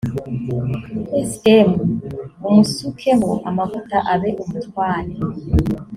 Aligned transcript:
sm 1.31 1.69
umusukeho 2.49 3.29
amavuta 3.49 3.97
abe 4.13 4.29
umutware 4.43 5.13